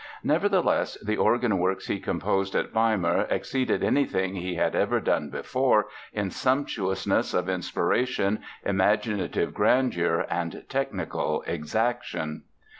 Nevertheless, 0.23 0.97
the 1.05 1.15
organ 1.17 1.59
works 1.59 1.85
he 1.85 1.99
composed 1.99 2.55
at 2.55 2.71
Weimar 2.71 3.27
exceeded 3.29 3.83
anything 3.83 4.33
he 4.33 4.55
had 4.55 4.75
ever 4.75 4.99
done 4.99 5.29
before 5.29 5.89
in 6.11 6.31
sumptuousness 6.31 7.35
of 7.35 7.47
inspiration, 7.47 8.39
imaginative 8.65 9.53
grandeur, 9.53 10.25
and 10.27 10.63
technical 10.67 11.43
exaction. 11.43 12.45